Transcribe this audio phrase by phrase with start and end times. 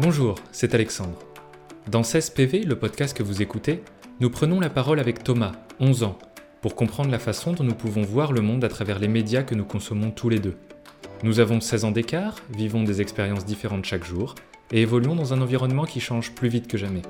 [0.00, 1.20] Bonjour, c'est Alexandre.
[1.88, 3.80] Dans 16 PV, le podcast que vous écoutez,
[4.18, 6.18] nous prenons la parole avec Thomas, 11 ans,
[6.62, 9.54] pour comprendre la façon dont nous pouvons voir le monde à travers les médias que
[9.54, 10.56] nous consommons tous les deux.
[11.22, 14.34] Nous avons 16 ans d'écart, vivons des expériences différentes chaque jour,
[14.72, 17.02] et évoluons dans un environnement qui change plus vite que jamais.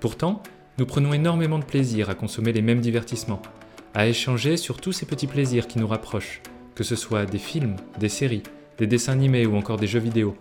[0.00, 0.42] Pourtant,
[0.78, 3.42] nous prenons énormément de plaisir à consommer les mêmes divertissements,
[3.94, 6.42] à échanger sur tous ces petits plaisirs qui nous rapprochent,
[6.74, 8.42] que ce soit des films, des séries,
[8.78, 10.36] des dessins animés ou encore des jeux vidéo,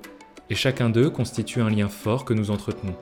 [0.52, 2.98] et chacun d'eux constitue un lien fort que nous entretenons.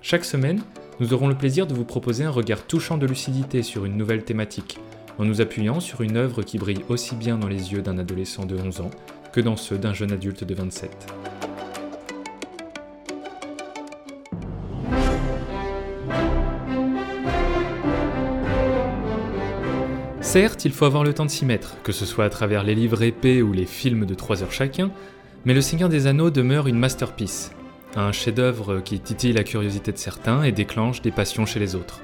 [0.00, 0.62] Chaque semaine,
[1.00, 4.24] nous aurons le plaisir de vous proposer un regard touchant de lucidité sur une nouvelle
[4.24, 4.78] thématique,
[5.18, 8.46] en nous appuyant sur une œuvre qui brille aussi bien dans les yeux d'un adolescent
[8.46, 8.90] de 11 ans
[9.34, 10.90] que dans ceux d'un jeune adulte de 27.
[20.22, 22.74] Certes, il faut avoir le temps de s'y mettre, que ce soit à travers les
[22.74, 24.90] livres épais ou les films de 3 heures chacun,
[25.46, 27.52] mais Le Seigneur des Anneaux demeure une masterpiece,
[27.94, 32.00] un chef-d'œuvre qui titille la curiosité de certains et déclenche des passions chez les autres.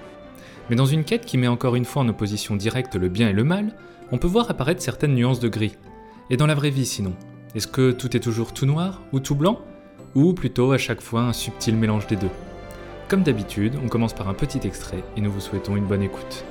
[0.71, 3.33] Mais dans une quête qui met encore une fois en opposition directe le bien et
[3.33, 3.75] le mal,
[4.13, 5.75] on peut voir apparaître certaines nuances de gris.
[6.31, 7.15] Et dans la vraie vie sinon
[7.57, 9.61] Est-ce que tout est toujours tout noir ou tout blanc
[10.15, 12.31] Ou plutôt à chaque fois un subtil mélange des deux?
[13.09, 16.45] Comme d'habitude, on commence par un petit extrait et nous vous souhaitons une bonne écoute.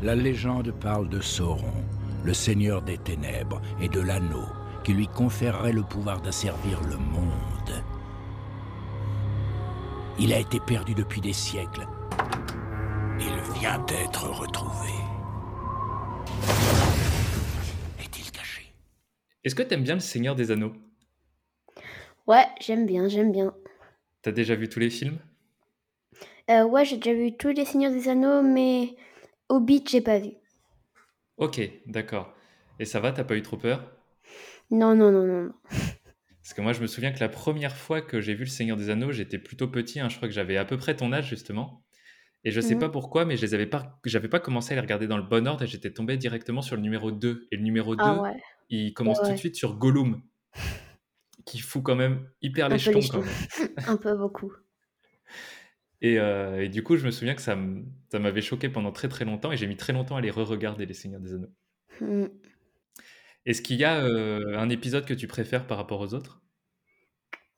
[0.00, 1.72] La légende parle de Sauron,
[2.24, 4.46] le seigneur des ténèbres, et de l'anneau,
[4.84, 7.82] qui lui conférerait le pouvoir d'asservir le monde.
[10.20, 11.84] Il a été perdu depuis des siècles.
[13.18, 14.92] Il vient d'être retrouvé.
[17.98, 18.72] Est-il caché?
[19.42, 20.74] Est-ce que t'aimes bien le Seigneur des Anneaux?
[22.28, 23.52] Ouais, j'aime bien, j'aime bien.
[24.22, 25.18] T'as déjà vu tous les films?
[26.50, 28.94] Euh, ouais, j'ai déjà vu tous les Seigneurs des Anneaux, mais
[29.50, 30.32] Hobbit, j'ai pas vu.
[31.36, 32.34] Ok, d'accord.
[32.78, 33.90] Et ça va, t'as pas eu trop peur?
[34.70, 35.52] Non, non, non, non.
[36.42, 38.76] Parce que moi, je me souviens que la première fois que j'ai vu Le Seigneur
[38.76, 41.28] des Anneaux, j'étais plutôt petit, hein, je crois que j'avais à peu près ton âge,
[41.28, 41.84] justement.
[42.44, 42.80] Et je sais Mhm.
[42.80, 45.24] pas pourquoi, mais je les avais pas, j'avais pas commencé à les regarder dans le
[45.24, 47.48] bon ordre et j'étais tombé directement sur le numéro 2.
[47.52, 50.22] Et le numéro 2, Ah ouais, il commence tout de suite sur Gollum,
[51.44, 53.24] qui fout quand même hyper les jetons quand jetons.
[53.24, 53.34] même.
[53.86, 54.52] un peu beaucoup.
[56.00, 59.24] Et, euh, et du coup, je me souviens que ça m'avait choqué pendant très très
[59.24, 61.52] longtemps et j'ai mis très longtemps à les re-regarder, Les Seigneurs des Anneaux.
[62.00, 62.26] Hmm.
[63.46, 66.42] Est-ce qu'il y a euh, un épisode que tu préfères par rapport aux autres?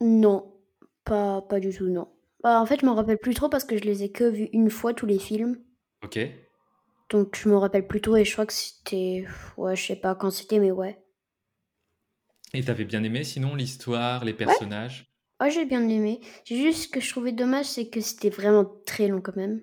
[0.01, 0.55] Non,
[1.05, 2.09] pas, pas du tout, non.
[2.43, 4.49] Bah, en fait, je m'en rappelle plus trop parce que je les ai que vus
[4.53, 5.59] une fois, tous les films.
[6.03, 6.19] Ok.
[7.11, 9.27] Donc, je m'en rappelle plus trop et je crois que c'était...
[9.59, 11.05] Ouais, je sais pas quand c'était, mais ouais.
[12.55, 15.10] Et t'avais bien aimé sinon l'histoire, les personnages?
[15.41, 16.21] Ouais, j'ai bien aimé.
[16.45, 19.63] Juste ce que je trouvais dommage, c'est que c'était vraiment très long quand même.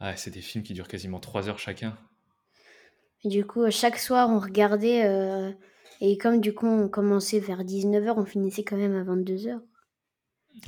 [0.00, 1.96] Ah, c'est des films qui durent quasiment 3 heures chacun.
[3.24, 5.04] Et du coup, chaque soir, on regardait.
[5.04, 5.50] euh,
[6.00, 9.60] et comme du coup, on commençait vers 19h, on finissait quand même à 22h.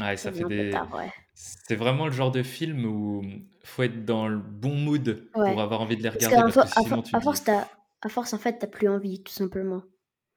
[0.01, 0.71] Ouais, Ça ça fait des...
[0.71, 1.13] tard, ouais.
[1.35, 3.23] C'est vraiment le genre de film où
[3.65, 5.51] faut être dans le bon mood Ouais.
[5.51, 7.17] pour avoir envie de les Parce regarder qu'à parce fo- que à, sinon fo- tu
[7.17, 7.45] à te force, dis...
[7.47, 7.69] t'as-
[8.03, 9.83] à force, en fait, t'as plus envie, tout simplement.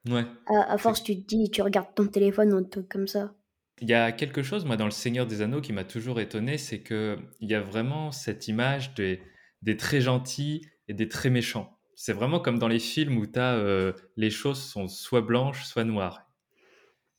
[0.08, 0.24] Ouais.
[0.46, 3.32] À, à C'est- force, tu te dis, tu regardes ton téléphone, un truc comme ça.
[3.80, 6.58] Il y a quelque chose, moi, dans Le Seigneur des Anneaux qui m'a toujours étonné,
[6.58, 9.22] c'est que il y a vraiment cette image des,
[9.62, 11.78] des très gentils et des très méchants.
[11.94, 15.84] C'est vraiment comme dans les films où t'as, euh, les choses sont soit blanches, soit
[15.84, 16.28] noires.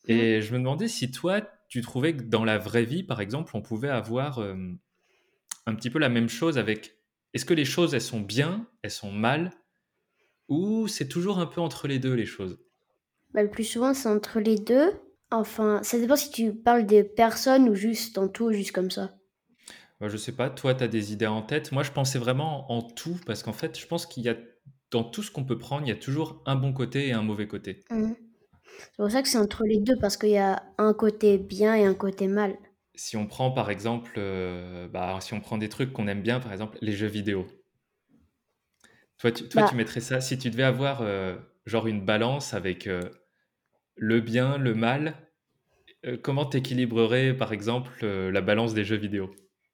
[0.08, 3.56] Et je me demandais si toi, tu trouvais que dans la vraie vie, par exemple,
[3.56, 4.56] on pouvait avoir euh,
[5.66, 6.98] un petit peu la même chose avec...
[7.34, 9.52] Est-ce que les choses, elles sont bien, elles sont mal,
[10.48, 12.58] ou c'est toujours un peu entre les deux, les choses?
[13.34, 14.92] Bah, le plus souvent, c'est entre les deux.
[15.32, 19.16] Enfin, ça dépend si tu parles des personnes ou juste en tout, juste comme ça.
[20.00, 21.72] Bah, je sais pas, toi, tu as des idées en tête?
[21.72, 24.36] Moi, je pensais vraiment en tout, parce qu'en fait, je pense qu'il y a,
[24.92, 27.22] dans tout ce qu'on peut prendre, il y a toujours un bon côté et un
[27.24, 27.86] mauvais côté.
[27.92, 28.16] Mhm.
[28.82, 31.76] C'est pour ça que c'est entre les deux, parce qu'il y a un côté bien
[31.76, 32.58] et un côté mal.
[32.94, 36.40] Si on prend, par exemple, euh, bah, si on prend des trucs qu'on aime bien,
[36.40, 37.48] par exemple, les jeux vidéo.
[39.18, 42.54] Toi, tu, toi, Bah, tu mettrais ça, si tu devais avoir, euh, genre, une balance
[42.54, 43.02] avec euh,
[44.00, 45.16] le bien, le mal,
[46.06, 49.32] euh, comment t'équilibrerais, par exemple, euh, la balance des jeux vidéo?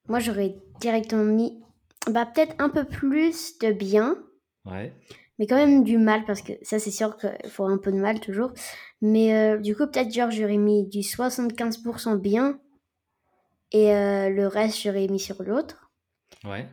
[0.08, 1.62] moi, j'aurais directement mis,
[2.10, 4.18] bah, peut-être un peu plus de bien,
[4.66, 4.94] Ouais,
[5.38, 7.98] mais quand même du mal, parce que ça, c'est sûr qu'il faut un peu de
[7.98, 8.54] mal toujours.
[9.02, 12.60] Mais euh, du coup, peut-être, genre, j'aurais mis du 75% bien,
[13.72, 13.88] et
[14.30, 15.92] le reste, j'aurais mis sur l'autre.
[16.44, 16.68] ouais,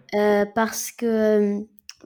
[0.54, 1.58] parce que,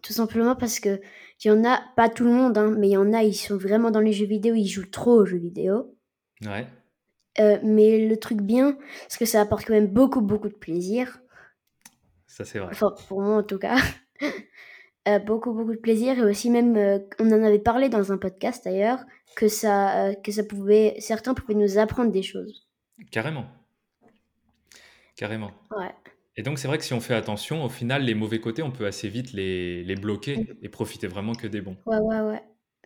[0.02, 1.00] tout simplement parce que
[1.44, 3.34] il y en a, pas tout le monde, hein, mais il y en a, ils
[3.34, 5.94] sont vraiment dans les jeux vidéo, ils jouent trop aux jeux vidéo.
[6.42, 6.66] ouais.
[7.38, 11.20] Euh, mais le truc bien, parce que ça apporte quand même beaucoup, beaucoup de plaisir.
[12.26, 12.70] Ça, c'est vrai.
[12.72, 13.76] Enfin, pour moi en tout cas.
[15.08, 18.16] euh, beaucoup, beaucoup de plaisir et aussi même, euh, on en avait parlé dans un
[18.16, 19.00] podcast d'ailleurs,
[19.34, 22.66] que ça, que ça pouvait, certains pouvaient nous apprendre des choses.
[23.10, 23.44] Carrément.
[25.14, 25.50] Carrément.
[25.76, 25.94] Ouais.
[26.36, 28.70] Et donc, c'est vrai que si on fait attention, au final, les mauvais côtés, on
[28.70, 31.76] peut assez vite les, les bloquer et profiter vraiment que des bons.
[31.86, 32.42] Ouais, ouais, ouais.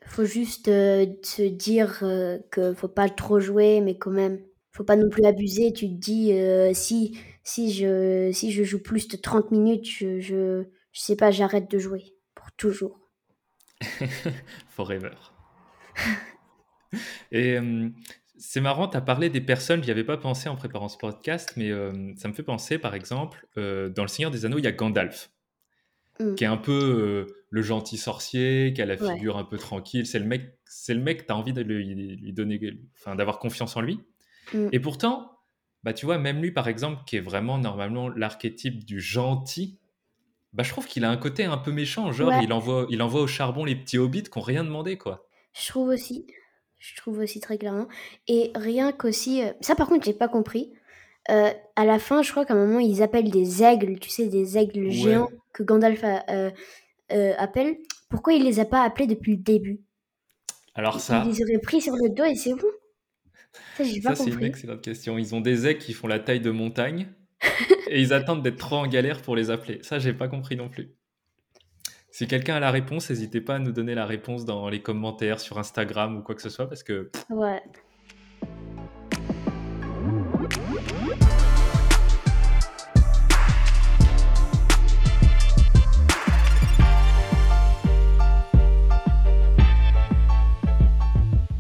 [0.06, 4.40] Faut juste euh, se dire euh, que faut pas trop jouer, mais quand même,
[4.72, 5.72] faut pas non plus abuser.
[5.72, 10.20] Tu te dis, euh, si, si, je, si je joue plus de 30 minutes, je,
[10.20, 12.98] je, je sais pas, j'arrête de jouer pour toujours.
[14.68, 15.16] Forever.
[17.32, 17.58] Et
[18.40, 21.52] c'est marrant, tu as parlé des personnes, j'y avais pas pensé en préparant ce podcast,
[21.56, 24.64] mais euh, ça me fait penser, par exemple, euh, dans Le Seigneur des Anneaux, il
[24.64, 25.30] y a Gandalf,
[26.18, 26.34] Mm.
[26.34, 29.14] qui est un peu euh, le gentil sorcier, qui a la Ouais.
[29.14, 30.04] figure un peu tranquille.
[30.06, 32.60] C'est le mec, c'est le mec, tu as envie de lui, lui donner,
[32.98, 34.00] enfin, d'avoir confiance en lui.
[34.52, 34.68] Mm.
[34.72, 35.38] Et pourtant,
[35.82, 39.78] bah, tu vois, même lui, par exemple, qui est vraiment normalement l'archétype du gentil,
[40.52, 42.12] bah, je trouve qu'il a un côté un peu méchant.
[42.12, 42.44] Genre, Ouais.
[42.44, 45.26] il, envoie, il envoie au charbon les petits hobbits qui n'ont rien demandé, quoi.
[45.54, 46.26] Je trouve aussi.
[46.80, 47.86] Je trouve aussi très clairement.
[48.26, 49.42] Et rien qu'aussi.
[49.42, 50.72] euh, ça, par contre, j'ai pas compris.
[51.30, 54.26] Euh, à la fin, je crois qu'à un moment, ils appellent des aigles, tu sais,
[54.26, 54.90] des aigles Ouais.
[54.90, 56.24] géants que Gandalf a-
[57.12, 57.76] euh, appelle.
[58.08, 59.80] Pourquoi il les a pas appelés depuis le début?
[60.74, 62.66] Alors ça, les aurait pris sur le dos et c'est bon.
[63.76, 65.18] Ça, j'ai pas ça c'est une excellente question.
[65.18, 67.08] Ils ont des aigles qui font la taille de montagne
[67.88, 69.80] et ils attendent d'être trop en galère pour les appeler.
[69.82, 70.94] Ça, j'ai pas compris non plus.
[72.20, 75.40] Si quelqu'un a la réponse, n'hésitez pas à nous donner la réponse dans les commentaires
[75.40, 77.62] sur Instagram ou quoi que ce soit parce que Ouais.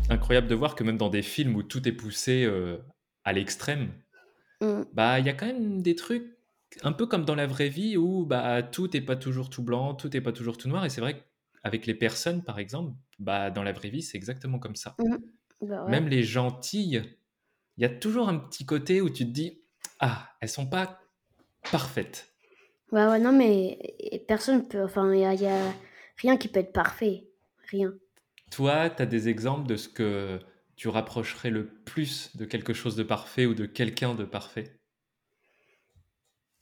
[0.08, 2.78] incroyable de voir que même dans des films où tout est poussé euh,
[3.24, 3.90] à l'extrême,
[4.62, 4.82] Mm.
[4.92, 6.36] bah il y a quand même des trucs
[6.82, 9.94] un peu comme dans la vraie vie où bah tout n'est pas toujours tout blanc,
[9.94, 11.24] tout n'est pas toujours tout noir et c'est vrai
[11.62, 14.96] qu'avec les personnes par exemple, bah dans la vraie vie c'est exactement comme ça.
[14.98, 15.16] Mm.
[15.62, 15.90] Bah ouais.
[15.90, 17.02] Même les gentilles,
[17.76, 19.60] il y a toujours un petit côté où tu te dis
[20.00, 21.00] ah, elles sont pas
[21.70, 22.32] parfaites.
[22.92, 23.78] Ouais, ouais, non, mais
[24.26, 24.82] personne peut.
[24.82, 25.72] Enfin, il y a, a
[26.16, 27.28] rien qui peut être parfait.
[27.70, 27.94] Rien.
[28.50, 30.40] Toi, tu as des exemples de ce que
[30.74, 34.79] tu rapprocherais le plus de quelque chose de parfait ou de quelqu'un de parfait?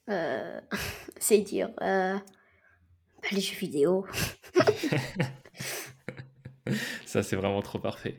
[0.09, 0.61] Euh,
[1.19, 1.69] c'est dur.
[1.83, 4.07] Euh, bah, les jeux vidéo.
[7.07, 8.19] Ça, c'est vraiment trop parfait.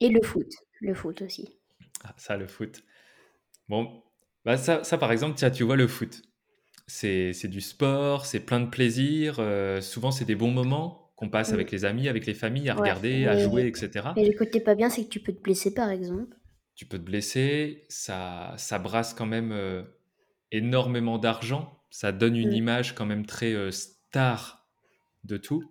[0.00, 0.46] Et le foot.
[0.80, 1.58] Le foot aussi.
[2.04, 2.82] Ah, ça, le foot.
[3.68, 4.02] Bon,
[4.44, 6.22] bah ça, ça par exemple, tiens, tu vois le foot.
[6.86, 9.36] C'est du sport, c'est plein de plaisir.
[9.40, 11.54] euh, souvent, c'est des bons moments qu'on passe Mm.
[11.54, 14.08] avec les amis, avec les familles, à Ouais, regarder, à jouer, etc.
[14.16, 16.36] Et le côté pas bien, c'est que tu peux te blesser, par exemple.
[16.76, 19.52] Tu peux te blesser, ça, ça brasse quand même
[20.52, 21.82] énormément d'argent.
[21.90, 22.56] Ça donne une Mm.
[22.56, 24.68] image quand même très euh, star
[25.24, 25.62] de tout.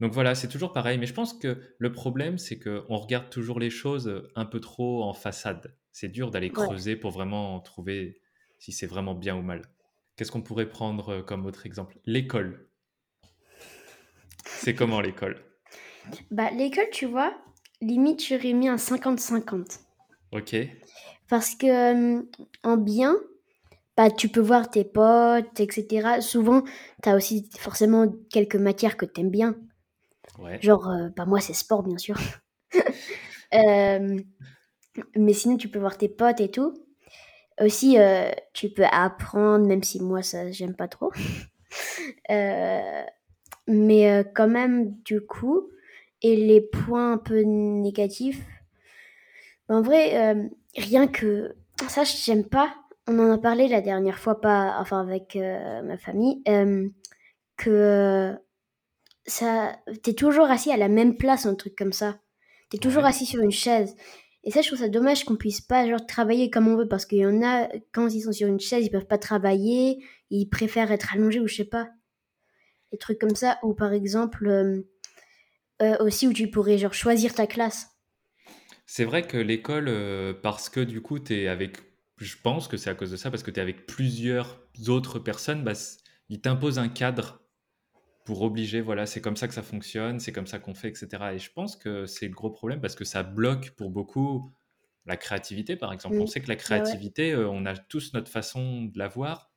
[0.00, 0.98] Donc voilà, c'est toujours pareil.
[0.98, 5.02] Mais je pense que le problème, c'est qu'on regarde toujours les choses un peu trop
[5.04, 5.76] en façade.
[5.92, 6.66] C'est dur d'aller Ouais.
[6.66, 8.20] creuser pour vraiment trouver
[8.58, 9.62] si c'est vraiment bien ou mal.
[10.16, 11.98] Qu'est-ce qu'on pourrait prendre euh, comme autre exemple?
[12.04, 12.68] L'école.
[14.44, 15.42] C'est comment l'école?
[16.30, 17.36] Bah, l'école, tu vois,
[17.80, 19.80] limite, j'aurais mis un 50-50.
[20.32, 20.54] Ok.
[21.28, 21.66] Parce que
[22.18, 22.22] euh,
[22.62, 23.16] en bien,
[23.96, 26.20] bah, tu peux voir tes potes, etc.
[26.20, 26.62] Souvent,
[27.02, 29.56] tu as aussi forcément quelques matières que tu aimes bien.
[30.38, 30.60] Ouais.
[30.60, 32.16] Genre, euh, bah, moi, c'est sport, bien sûr.
[33.54, 34.18] Euh,
[35.14, 36.74] mais sinon, tu peux voir tes potes et tout.
[37.60, 41.12] Aussi, euh, tu peux apprendre, même si moi, ça, j'aime pas trop.
[42.30, 43.02] Euh,
[43.66, 45.68] mais quand même, du coup,
[46.22, 48.42] et les points un peu négatifs,
[49.68, 51.54] bah, en vrai, rien que
[51.88, 52.74] ça, j'aime pas.
[53.08, 56.88] On en a parlé la dernière fois, pas, enfin avec euh, ma famille, euh,
[57.56, 58.32] que euh,
[59.26, 62.20] ça, t'es toujours assis à la même place, un truc comme ça.
[62.70, 63.10] T'es toujours Ouais.
[63.10, 63.96] assis sur une chaise.
[64.44, 67.06] Et ça, je trouve ça dommage qu'on puisse pas genre travailler comme on veut parce
[67.06, 70.46] qu'il y en a quand ils sont sur une chaise, ils peuvent pas travailler, ils
[70.48, 71.90] préfèrent être allongés ou je sais pas.
[72.92, 74.46] Des trucs comme ça ou par exemple
[75.82, 77.88] euh, aussi où tu pourrais genre choisir ta classe.
[78.86, 81.78] C'est vrai que l'école, euh, parce que du coup, tu es avec,
[82.16, 85.18] je pense que c'est à cause de ça, parce que tu es avec plusieurs autres
[85.18, 85.72] personnes, bah,
[86.28, 87.42] ils t'imposent un cadre
[88.24, 91.34] pour obliger, voilà, c'est comme ça que ça fonctionne, c'est comme ça qu'on fait, etc.
[91.34, 94.50] Et je pense que c'est le gros problème parce que ça bloque pour beaucoup
[95.06, 96.20] la créativité, par exemple.
[96.20, 96.56] On sait que la ouais.
[96.56, 99.52] créativité, euh, on a tous notre façon de la voir.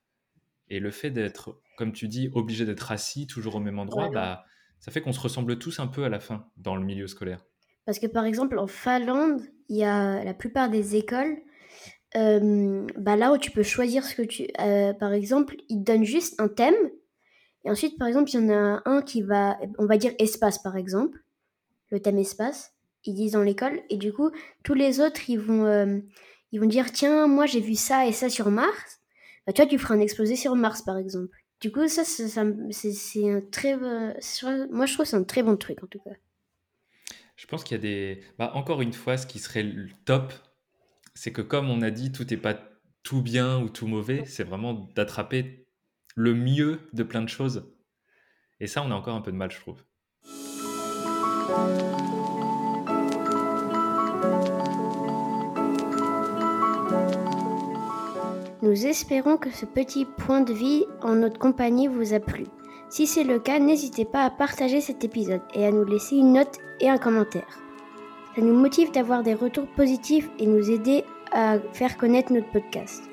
[0.69, 4.11] Et le fait d'être, comme tu dis, obligé d'être assis toujours au même endroit, Ouais.
[4.11, 4.45] bah,
[4.79, 7.45] ça fait qu'on se ressemble tous un peu à la fin dans le milieu scolaire.
[7.85, 11.37] Parce que par exemple en Finlande, il y a la plupart des écoles
[12.13, 14.47] bah là où tu peux choisir ce que tu.
[14.99, 16.75] par exemple, ils te donnent juste un thème
[17.65, 20.59] Et ensuite, par exemple, il y en a un qui va, on va dire espace,
[20.59, 21.19] par exemple,
[21.91, 22.73] le thème espace.
[23.05, 24.31] Ils disent dans l'école, et du coup,
[24.63, 26.03] tous les autres, ils vont,
[26.51, 28.99] ils vont dire, tiens, moi j'ai vu ça et ça sur Mars.
[29.47, 31.35] Bah, toi, tu feras un exposé sur Mars, par exemple.
[31.61, 35.87] Du coup, ça, c'est un très, moi je trouve c'est un très bon truc en
[35.87, 36.11] tout cas.
[37.35, 40.33] Je pense qu'il y a des, bah, encore une fois, ce qui serait le top,
[41.19, 42.57] c'est que comme on a dit, tout n'est pas
[43.03, 45.67] tout bien ou tout mauvais, c'est vraiment d'attraper
[46.15, 47.69] le mieux de plein de choses.
[48.61, 49.83] Et ça, on a encore un peu de mal, je trouve.
[58.61, 62.45] Nous espérons que ce petit point de vie en notre compagnie vous a plu.
[62.89, 66.31] Si c'est le cas, n'hésitez pas à partager cet épisode et à nous laisser une
[66.31, 67.68] note et un commentaire.
[68.39, 71.03] Ça nous motive d'avoir des retours positifs et nous aider
[71.33, 73.03] à faire connaître notre podcast.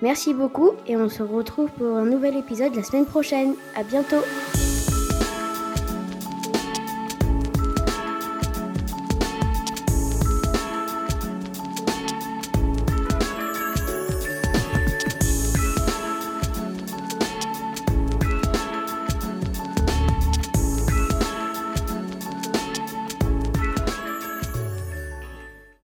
[0.00, 3.54] Merci beaucoup et on se retrouve pour un nouvel épisode la semaine prochaine.
[3.76, 4.22] À bientôt!